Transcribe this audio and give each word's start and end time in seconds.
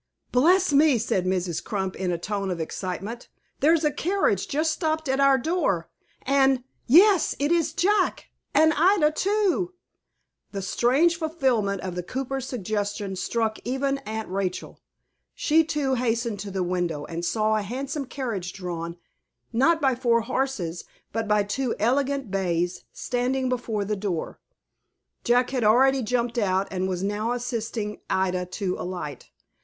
"Bless 0.31 0.73
me!" 0.73 0.97
said 0.97 1.27
Mrs. 1.27 1.63
Crump, 1.63 1.95
in 1.95 2.11
a 2.11 2.17
tone 2.17 2.49
of 2.49 2.59
excitement; 2.59 3.29
"there's 3.59 3.83
a 3.85 3.91
carriage 3.91 4.47
just 4.47 4.71
stopped 4.71 5.07
at 5.07 5.19
our 5.19 5.37
door, 5.37 5.91
and 6.23 6.63
yes, 6.87 7.35
it 7.37 7.51
is 7.51 7.71
Jack, 7.71 8.29
and 8.51 8.73
Ida 8.75 9.11
too!" 9.11 9.75
The 10.53 10.63
strange 10.63 11.17
fulfilment 11.19 11.81
of 11.81 11.93
the 11.93 12.01
cooper's 12.01 12.47
suggestion 12.47 13.15
struck 13.15 13.59
even 13.63 13.99
Aunt 13.99 14.27
Rachel. 14.27 14.79
She, 15.35 15.63
too, 15.63 15.93
hastened 15.93 16.39
to 16.39 16.49
the 16.49 16.63
window, 16.63 17.05
and 17.05 17.23
saw 17.23 17.55
a 17.55 17.61
handsome 17.61 18.05
carriage 18.07 18.53
drawn, 18.53 18.97
not 19.53 19.79
by 19.79 19.93
four 19.93 20.21
horses, 20.21 20.83
but 21.13 21.27
by 21.27 21.43
two 21.43 21.75
elegant 21.77 22.31
bays, 22.31 22.85
standing 22.91 23.49
before 23.49 23.85
the 23.85 23.95
door. 23.95 24.39
Jack 25.23 25.51
had 25.51 25.63
already 25.63 26.01
jumped 26.01 26.39
out, 26.39 26.67
and 26.71 26.89
was 26.89 27.03
now 27.03 27.33
assisting 27.33 28.01
Ida 28.09 28.47
to 28.47 28.75
alight. 28.79 29.29